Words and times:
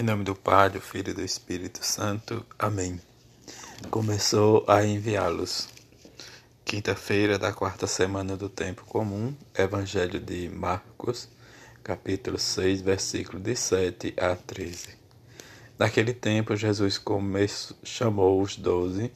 Em 0.00 0.04
nome 0.04 0.22
do 0.22 0.32
Pai, 0.32 0.70
do 0.70 0.80
Filho 0.80 1.10
e 1.10 1.12
do 1.12 1.24
Espírito 1.24 1.84
Santo. 1.84 2.46
Amém. 2.56 3.00
Começou 3.90 4.64
a 4.68 4.86
enviá-los. 4.86 5.68
Quinta-feira 6.64 7.36
da 7.36 7.52
quarta 7.52 7.84
semana 7.88 8.36
do 8.36 8.48
tempo 8.48 8.84
comum, 8.84 9.34
Evangelho 9.58 10.20
de 10.20 10.48
Marcos, 10.50 11.28
capítulo 11.82 12.38
6, 12.38 12.80
versículo 12.80 13.42
de 13.42 13.56
7 13.56 14.14
a 14.16 14.36
13. 14.36 14.90
Naquele 15.76 16.14
tempo, 16.14 16.54
Jesus 16.54 16.96
começou, 16.96 17.76
chamou 17.82 18.40
os 18.40 18.54
doze 18.54 19.10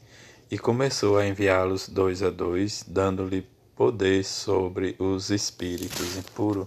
e 0.50 0.58
começou 0.58 1.16
a 1.16 1.24
enviá-los 1.24 1.88
dois 1.88 2.24
a 2.24 2.30
dois, 2.30 2.84
dando-lhe 2.88 3.46
poder 3.76 4.24
sobre 4.24 4.96
os 4.98 5.30
espíritos 5.30 6.16
impuros, 6.16 6.66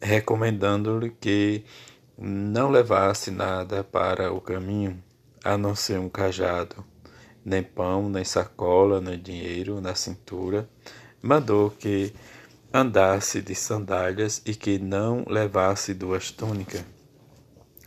recomendando-lhe 0.00 1.10
que 1.10 1.64
não 2.16 2.70
levasse 2.70 3.30
nada 3.30 3.82
para 3.82 4.32
o 4.32 4.40
caminho, 4.40 5.02
a 5.42 5.58
não 5.58 5.74
ser 5.74 5.98
um 5.98 6.08
cajado, 6.08 6.84
nem 7.44 7.62
pão, 7.62 8.08
nem 8.08 8.24
sacola, 8.24 9.00
nem 9.00 9.18
dinheiro 9.18 9.80
na 9.80 9.94
cintura. 9.94 10.68
Mandou 11.20 11.70
que 11.70 12.14
andasse 12.72 13.42
de 13.42 13.54
sandálias 13.54 14.42
e 14.46 14.54
que 14.54 14.78
não 14.78 15.24
levasse 15.28 15.92
duas 15.92 16.30
túnicas. 16.30 16.84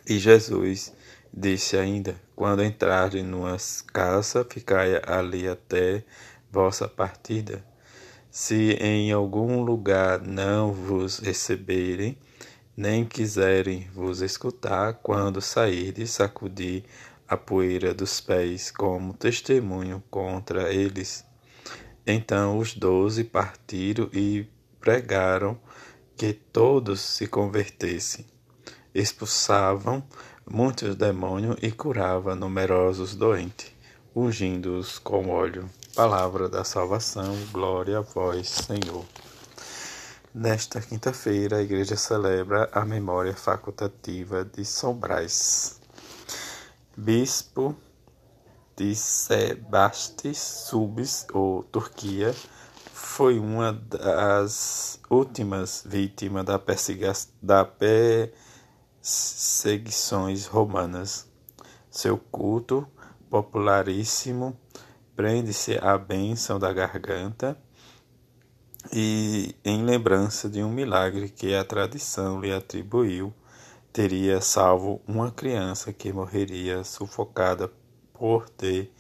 E 0.08 0.20
Jesus 0.20 0.94
disse 1.34 1.78
ainda: 1.78 2.16
Quando 2.36 2.64
entrarem 2.64 3.24
numa 3.24 3.58
casa, 3.92 4.46
ficai 4.50 5.02
ali 5.06 5.48
até 5.48 6.04
vossa 6.52 6.88
partida. 6.88 7.64
Se 8.30 8.74
em 8.74 9.12
algum 9.12 9.64
lugar 9.64 10.22
não 10.22 10.72
vos 10.72 11.20
receberem, 11.20 12.18
nem 12.78 13.04
quiserem 13.04 13.90
vos 13.92 14.22
escutar 14.22 14.94
quando 15.02 15.42
sairdes 15.42 16.12
sacudir 16.12 16.84
a 17.28 17.36
poeira 17.36 17.92
dos 17.92 18.22
pés 18.22 18.70
como 18.70 19.16
testemunho 19.16 20.04
contra 20.12 20.72
eles. 20.72 21.26
Então 22.06 22.60
os 22.60 22.76
doze 22.76 23.24
partiram 23.24 24.08
e 24.14 24.48
pregaram 24.80 25.60
que 26.16 26.34
todos 26.34 27.02
se 27.02 27.26
convertessem. 27.26 28.26
Expulsavam 28.94 30.04
muitos 30.50 30.96
demônios 30.96 31.58
e 31.64 31.72
curavam 31.72 32.36
numerosos 32.36 33.16
doentes, 33.16 33.72
ungindo-os 34.16 35.00
com 35.00 35.30
óleo. 35.30 35.68
Palavra 35.96 36.48
da 36.48 36.64
salvação, 36.64 37.36
glória 37.52 37.98
a 37.98 38.02
vós, 38.02 38.48
Senhor. 38.48 39.04
Nesta 40.40 40.80
quinta-feira, 40.80 41.58
a 41.58 41.64
igreja 41.64 41.96
celebra 41.96 42.70
a 42.72 42.86
memória 42.86 43.34
facultativa 43.36 44.46
de 44.46 44.64
São 44.64 44.94
Brás, 44.94 45.82
bispo 46.96 47.76
de 48.76 48.94
Sebastes 48.94 50.38
Subis, 50.38 51.26
ou 51.34 51.64
Turquia, 51.64 52.36
foi 52.94 53.40
uma 53.40 53.74
das 53.74 55.02
últimas 55.10 55.82
vítimas 55.84 56.46
da, 56.46 56.62
da 57.42 57.66
perseguições 59.02 60.46
romanas. 60.46 61.28
Seu 61.90 62.16
culto, 62.16 62.88
popularíssimo, 63.28 64.56
prende-se 65.16 65.80
à 65.80 65.98
bênção 65.98 66.60
da 66.60 66.72
garganta 66.72 67.58
e 68.92 69.56
em 69.64 69.84
lembrança 69.84 70.50
de 70.50 70.64
um 70.64 70.72
milagre 70.72 71.30
que 71.30 71.54
a 71.56 71.64
tradição 71.64 72.40
lhe 72.40 72.54
atribuiu, 72.54 73.34
teria 73.92 74.40
salvo 74.42 75.02
uma 75.08 75.32
criança 75.32 75.92
que 75.92 76.14
morreria 76.14 76.84
sufocada 76.84 77.72
por 78.14 78.50
ter 78.50 78.92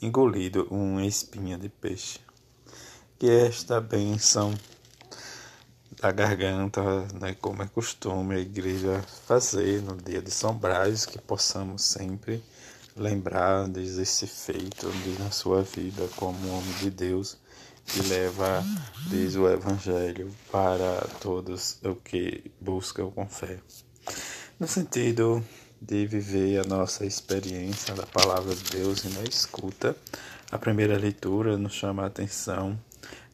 engolido 0.00 0.66
uma 0.70 1.04
espinha 1.04 1.56
de 1.56 1.68
peixe. 1.68 2.20
Que 3.18 3.30
esta 3.30 3.80
bênção 3.80 4.54
da 6.00 6.10
garganta, 6.10 6.82
né, 7.20 7.34
como 7.40 7.62
é 7.62 7.66
costume 7.66 8.34
a 8.34 8.38
igreja 8.38 9.02
fazer 9.26 9.82
no 9.82 9.96
dia 9.96 10.20
de 10.20 10.30
São 10.30 10.54
Brás, 10.54 11.06
que 11.06 11.18
possamos 11.18 11.82
sempre 11.82 12.42
lembrar 12.96 13.68
desse 13.68 14.26
feito 14.26 14.92
na 15.18 15.30
sua 15.30 15.62
vida 15.62 16.08
como 16.16 16.48
homem 16.48 16.72
de 16.80 16.90
Deus 16.90 17.38
que 17.86 18.02
leva 18.02 18.62
diz 19.08 19.36
o 19.36 19.48
Evangelho 19.48 20.30
para 20.50 21.06
todos 21.20 21.78
o 21.84 21.94
que 21.94 22.50
buscam 22.60 23.10
com 23.10 23.28
fé. 23.28 23.58
No 24.58 24.66
sentido 24.66 25.44
de 25.80 26.06
viver 26.06 26.60
a 26.60 26.64
nossa 26.64 27.04
experiência 27.04 27.94
da 27.94 28.06
palavra 28.06 28.54
de 28.54 28.62
Deus 28.70 29.04
e 29.04 29.08
na 29.08 29.22
escuta, 29.24 29.96
a 30.50 30.58
primeira 30.58 30.96
leitura 30.96 31.56
nos 31.56 31.72
chama 31.72 32.04
a 32.04 32.06
atenção. 32.06 32.78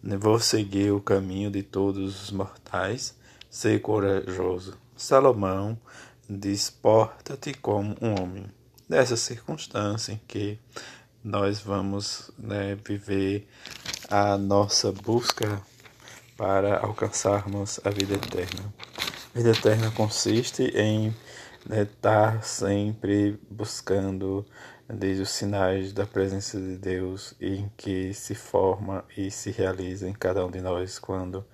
Né, 0.02 0.16
vou 0.16 0.40
seguir 0.40 0.92
o 0.92 1.00
caminho 1.00 1.50
de 1.50 1.62
todos 1.62 2.22
os 2.22 2.30
mortais, 2.30 3.14
ser 3.50 3.80
corajoso. 3.80 4.78
Salomão 4.96 5.78
diz: 6.28 6.70
porta-te 6.70 7.52
como 7.54 7.96
um 8.00 8.20
homem. 8.20 8.46
Nessa 8.88 9.16
circunstância 9.16 10.12
em 10.12 10.20
que 10.26 10.58
nós 11.22 11.60
vamos 11.60 12.30
né, 12.38 12.76
viver 12.76 13.46
a 14.10 14.38
nossa 14.38 14.90
busca 14.90 15.60
para 16.36 16.78
alcançarmos 16.78 17.78
a 17.84 17.90
vida 17.90 18.14
eterna. 18.14 18.72
A 19.34 19.38
vida 19.38 19.50
eterna 19.50 19.90
consiste 19.90 20.62
em 20.74 21.14
né, 21.66 21.82
estar 21.82 22.42
sempre 22.42 23.38
buscando 23.50 24.46
desde 24.88 25.22
os 25.22 25.30
sinais 25.30 25.92
da 25.92 26.06
presença 26.06 26.58
de 26.58 26.78
Deus 26.78 27.34
em 27.38 27.70
que 27.76 28.14
se 28.14 28.34
forma 28.34 29.04
e 29.14 29.30
se 29.30 29.50
realiza 29.50 30.08
em 30.08 30.14
cada 30.14 30.44
um 30.46 30.50
de 30.50 30.62
nós 30.62 30.98
quando 30.98 31.44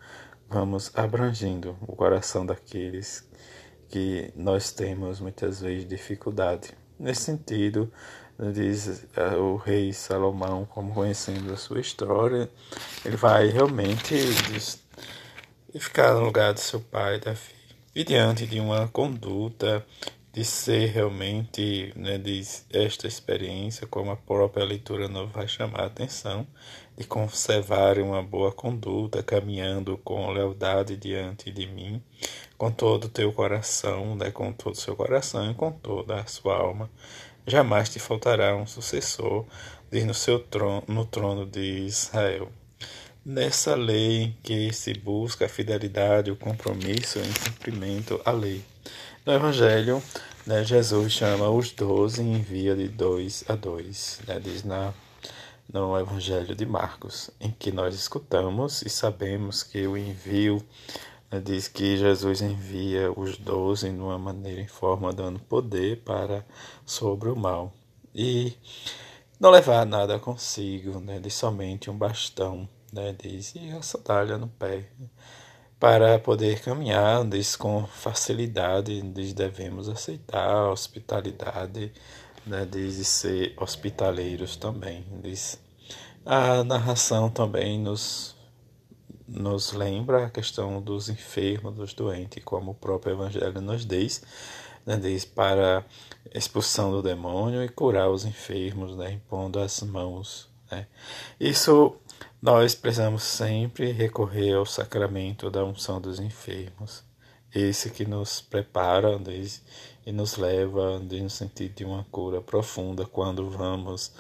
vamos 0.48 0.92
abrangindo 0.94 1.76
o 1.80 1.96
coração 1.96 2.46
daqueles 2.46 3.28
que 3.88 4.32
nós 4.36 4.70
temos 4.70 5.18
muitas 5.18 5.60
vezes 5.60 5.88
dificuldade. 5.88 6.72
Nesse 6.96 7.22
sentido, 7.22 7.92
diz 8.52 9.06
uh, 9.16 9.38
o 9.38 9.56
rei 9.56 9.92
Salomão, 9.92 10.64
como 10.64 10.92
conhecendo 10.92 11.52
a 11.52 11.56
sua 11.56 11.80
história, 11.80 12.50
ele 13.04 13.16
vai 13.16 13.48
realmente 13.48 14.14
diz, 14.52 14.82
ficar 15.78 16.14
no 16.14 16.24
lugar 16.24 16.52
de 16.52 16.60
seu 16.60 16.80
pai, 16.80 17.20
Davi, 17.20 17.40
e 17.94 18.02
diante 18.02 18.46
de 18.46 18.58
uma 18.58 18.88
conduta 18.88 19.84
de 20.34 20.44
ser 20.44 20.86
realmente, 20.86 21.92
né, 21.94 22.18
diz 22.18 22.66
esta 22.72 23.06
experiência, 23.06 23.86
como 23.86 24.10
a 24.10 24.16
própria 24.16 24.64
leitura 24.64 25.06
não 25.06 25.28
vai 25.28 25.46
chamar 25.46 25.82
a 25.82 25.86
atenção, 25.86 26.44
de 26.96 27.04
conservar 27.04 28.00
uma 28.00 28.20
boa 28.20 28.50
conduta, 28.50 29.22
caminhando 29.22 29.96
com 29.98 30.32
lealdade 30.32 30.96
diante 30.96 31.52
de 31.52 31.68
mim, 31.68 32.02
com 32.58 32.72
todo 32.72 33.04
o 33.04 33.08
teu 33.08 33.32
coração, 33.32 34.16
né, 34.16 34.32
com 34.32 34.52
todo 34.52 34.74
o 34.74 34.80
seu 34.80 34.96
coração 34.96 35.52
e 35.52 35.54
com 35.54 35.70
toda 35.70 36.20
a 36.20 36.26
sua 36.26 36.56
alma, 36.56 36.90
jamais 37.46 37.88
te 37.88 37.98
faltará 37.98 38.56
um 38.56 38.66
sucessor, 38.66 39.44
diz 39.90 40.04
no 40.04 40.14
seu 40.14 40.38
trono, 40.38 40.82
no 40.88 41.04
trono 41.04 41.46
de 41.46 41.60
Israel. 41.60 42.50
Nessa 43.24 43.74
lei 43.74 44.34
que 44.42 44.72
se 44.72 44.92
busca 44.94 45.46
a 45.46 45.48
fidelidade, 45.48 46.30
o 46.30 46.36
compromisso 46.36 47.18
em 47.18 47.32
cumprimento 47.32 48.20
à 48.24 48.30
lei. 48.30 48.62
No 49.24 49.32
Evangelho, 49.32 50.02
né, 50.46 50.62
Jesus 50.62 51.12
chama 51.12 51.48
os 51.48 51.70
doze 51.70 52.22
e 52.22 52.26
envia 52.26 52.76
de 52.76 52.88
dois 52.88 53.44
a 53.48 53.54
dois, 53.54 54.20
né, 54.26 54.38
diz 54.38 54.62
na, 54.62 54.92
no 55.72 55.98
Evangelho 55.98 56.54
de 56.54 56.66
Marcos, 56.66 57.30
em 57.40 57.50
que 57.50 57.72
nós 57.72 57.94
escutamos 57.94 58.82
e 58.82 58.90
sabemos 58.90 59.62
que 59.62 59.86
o 59.86 59.96
envio 59.96 60.62
diz 61.40 61.68
que 61.68 61.96
Jesus 61.96 62.40
envia 62.40 63.10
os 63.12 63.36
doze 63.36 63.90
de 63.90 63.98
uma 63.98 64.18
maneira 64.18 64.60
em 64.60 64.66
forma 64.66 65.12
dando 65.12 65.38
poder 65.38 66.02
para 66.02 66.44
sobre 66.84 67.28
o 67.28 67.36
mal. 67.36 67.72
E 68.14 68.54
não 69.40 69.50
levar 69.50 69.84
nada 69.84 70.18
consigo, 70.18 71.00
né, 71.00 71.18
de 71.18 71.30
somente 71.30 71.90
um 71.90 71.96
bastão, 71.98 72.68
né, 72.92 73.14
diz, 73.20 73.54
e 73.54 73.70
a 73.70 73.82
sandália 73.82 74.38
no 74.38 74.48
pé, 74.48 74.88
para 75.78 76.18
poder 76.18 76.60
caminhar, 76.60 77.24
diz, 77.26 77.56
com 77.56 77.86
facilidade, 77.86 79.02
diz, 79.02 79.32
devemos 79.32 79.88
aceitar 79.88 80.48
a 80.48 80.70
hospitalidade, 80.70 81.92
né, 82.46 82.66
diz, 82.70 82.98
e 82.98 83.04
ser 83.04 83.54
hospitaleiros 83.56 84.56
também, 84.56 85.04
diz. 85.22 85.60
A 86.24 86.64
narração 86.64 87.28
também 87.28 87.78
nos 87.78 88.33
nos 89.26 89.72
lembra 89.72 90.26
a 90.26 90.30
questão 90.30 90.80
dos 90.80 91.08
enfermos, 91.08 91.74
dos 91.74 91.94
doentes, 91.94 92.42
como 92.44 92.72
o 92.72 92.74
próprio 92.74 93.14
Evangelho 93.14 93.60
nos 93.60 93.84
diz, 93.84 94.22
né, 94.84 94.96
diz 94.96 95.24
para 95.24 95.84
expulsão 96.34 96.90
do 96.90 97.02
demônio 97.02 97.62
e 97.62 97.68
curar 97.68 98.10
os 98.10 98.24
enfermos, 98.24 98.96
né, 98.96 99.12
impondo 99.12 99.58
as 99.58 99.80
mãos. 99.82 100.48
Né. 100.70 100.86
Isso 101.40 101.96
nós 102.40 102.74
precisamos 102.74 103.22
sempre 103.22 103.90
recorrer 103.92 104.54
ao 104.54 104.66
sacramento 104.66 105.50
da 105.50 105.64
unção 105.64 106.00
dos 106.00 106.20
enfermos, 106.20 107.02
esse 107.54 107.88
que 107.90 108.04
nos 108.04 108.40
prepara 108.40 109.18
diz, 109.18 109.62
e 110.04 110.12
nos 110.12 110.36
leva 110.36 110.98
no 110.98 111.30
sentido 111.30 111.76
de 111.76 111.84
uma 111.84 112.04
cura 112.10 112.40
profunda 112.40 113.06
quando 113.06 113.48
vamos 113.48 114.12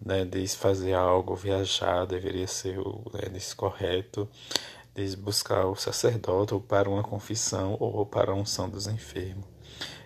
né, 0.00 0.24
fazer 0.56 0.94
algo, 0.94 1.34
viajar, 1.34 2.06
deveria 2.06 2.46
ser 2.46 2.78
o 2.78 3.04
né, 3.12 3.38
correto, 3.56 4.28
de 4.94 5.16
buscar 5.16 5.66
o 5.66 5.76
sacerdote 5.76 6.54
ou 6.54 6.60
para 6.60 6.88
uma 6.88 7.02
confissão 7.02 7.76
ou 7.78 8.04
para 8.04 8.32
a 8.32 8.34
unção 8.34 8.68
dos 8.68 8.86
enfermos. 8.86 9.44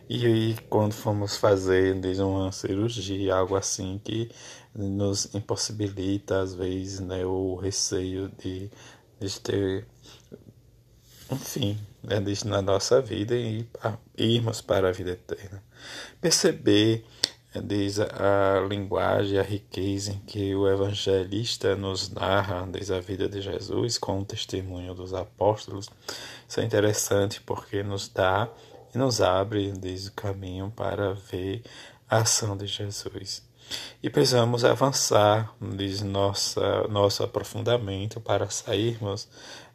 E 0.08 0.26
aí, 0.26 0.56
quando 0.68 0.92
fomos 0.92 1.36
fazer 1.36 1.98
diz, 2.00 2.18
uma 2.18 2.52
cirurgia, 2.52 3.34
algo 3.34 3.56
assim 3.56 4.00
que 4.04 4.30
nos 4.74 5.34
impossibilita, 5.34 6.40
às 6.40 6.54
vezes, 6.54 7.00
né, 7.00 7.24
o 7.24 7.56
receio 7.56 8.30
de, 8.38 8.70
de 9.18 9.40
ter, 9.40 9.86
enfim, 11.30 11.78
né, 12.02 12.20
de, 12.20 12.46
na 12.46 12.60
nossa 12.60 13.00
vida 13.00 13.34
e 13.34 13.66
irmos 14.16 14.60
para 14.60 14.88
a 14.88 14.92
vida 14.92 15.12
eterna. 15.12 15.62
Perceber 16.20 17.04
diz 17.60 17.98
a 18.00 18.64
linguagem, 18.68 19.38
a 19.38 19.42
riqueza 19.42 20.12
em 20.12 20.18
que 20.20 20.54
o 20.54 20.68
evangelista 20.68 21.76
nos 21.76 22.08
narra 22.10 22.66
desde 22.66 22.94
a 22.94 23.00
vida 23.00 23.28
de 23.28 23.42
Jesus 23.42 23.98
com 23.98 24.20
o 24.20 24.24
testemunho 24.24 24.94
dos 24.94 25.12
apóstolos. 25.12 25.88
Isso 26.48 26.60
é 26.60 26.64
interessante 26.64 27.40
porque 27.42 27.82
nos 27.82 28.08
dá 28.08 28.48
e 28.94 28.98
nos 28.98 29.20
abre 29.20 29.72
desde 29.72 30.08
o 30.08 30.12
caminho 30.12 30.72
para 30.74 31.12
ver 31.14 31.62
a 32.08 32.18
ação 32.18 32.56
de 32.56 32.66
Jesus. 32.66 33.42
E 34.02 34.10
precisamos 34.10 34.64
avançar 34.64 35.54
desde 35.60 36.04
nossa, 36.04 36.86
nosso 36.88 37.22
aprofundamento 37.22 38.20
para 38.20 38.50
sairmos 38.50 39.28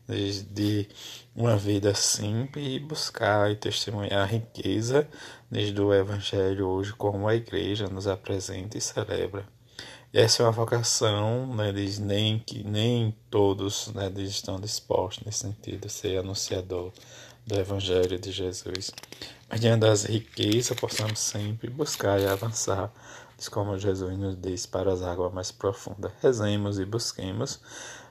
de 0.08 0.88
uma 1.36 1.58
vida 1.58 1.94
simples 1.94 2.66
e 2.68 2.80
buscar 2.80 3.52
e 3.52 3.56
testemunhar 3.56 4.24
a 4.24 4.26
riqueza 4.26 5.08
desde 5.52 5.80
o 5.82 5.94
Evangelho 5.94 6.68
hoje, 6.68 6.94
como 6.94 7.28
a 7.28 7.36
igreja 7.36 7.88
nos 7.88 8.08
apresenta 8.08 8.78
e 8.78 8.82
celebra. 8.82 9.46
Essa 10.14 10.42
é 10.42 10.46
uma 10.46 10.52
vocação, 10.54 11.54
né, 11.54 11.72
nem 12.00 12.40
que 12.40 12.64
nem 12.64 13.14
todos 13.30 13.90
né, 13.94 14.10
estão 14.18 14.60
dispostos 14.60 15.26
nesse 15.26 15.40
sentido, 15.40 15.90
ser 15.90 16.18
anunciador 16.18 16.94
do 17.46 17.60
Evangelho 17.60 18.18
de 18.18 18.32
Jesus. 18.32 18.92
Mas 19.50 19.60
diante 19.60 19.82
das 19.82 20.06
riquezas, 20.06 20.80
possamos 20.80 21.20
sempre 21.20 21.70
buscar 21.70 22.20
e 22.20 22.26
avançar, 22.26 22.92
como 23.52 23.78
Jesus 23.78 24.18
nos 24.18 24.36
diz, 24.40 24.66
para 24.66 24.92
as 24.92 25.02
águas 25.02 25.34
mais 25.34 25.52
profundas. 25.52 26.12
Rezemos 26.22 26.80
e 26.80 26.86
busquemos, 26.86 27.60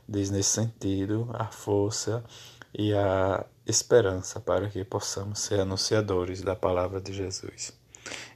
diz 0.08 0.30
nesse 0.30 0.50
sentido, 0.50 1.28
a 1.34 1.46
força 1.46 2.24
e 2.72 2.92
a 2.92 3.44
esperança 3.66 4.38
para 4.38 4.68
que 4.68 4.84
possamos 4.84 5.40
ser 5.40 5.60
anunciadores 5.60 6.42
da 6.42 6.54
palavra 6.54 7.00
de 7.00 7.12
Jesus. 7.12 7.72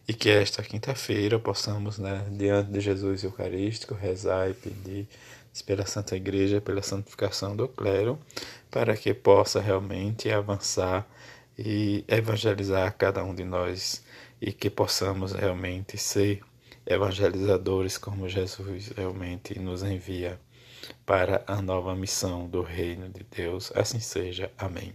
E 0.08 0.12
que 0.12 0.28
esta 0.28 0.62
quinta-feira 0.62 1.38
possamos, 1.38 1.98
né, 1.98 2.26
diante 2.32 2.72
de 2.72 2.80
Jesus 2.80 3.22
Eucarístico, 3.22 3.94
rezar 3.94 4.50
e 4.50 4.54
pedir 4.54 5.08
pela 5.64 5.86
Santa 5.86 6.16
Igreja, 6.16 6.60
pela 6.60 6.82
santificação 6.82 7.54
do 7.54 7.68
clero, 7.68 8.18
para 8.70 8.96
que 8.96 9.12
possa 9.14 9.60
realmente 9.60 10.30
avançar 10.30 11.06
e 11.58 12.04
evangelizar 12.08 12.96
cada 12.96 13.22
um 13.22 13.34
de 13.34 13.44
nós 13.44 14.02
e 14.40 14.52
que 14.52 14.70
possamos 14.70 15.32
realmente 15.32 15.98
ser 15.98 16.40
evangelizadores 16.86 17.98
como 17.98 18.28
Jesus 18.28 18.88
realmente 18.96 19.58
nos 19.58 19.82
envia 19.82 20.40
para 21.04 21.42
a 21.46 21.60
nova 21.60 21.94
missão 21.94 22.48
do 22.48 22.62
reino 22.62 23.08
de 23.08 23.24
Deus. 23.24 23.72
Assim 23.74 24.00
seja. 24.00 24.50
Amém. 24.58 24.92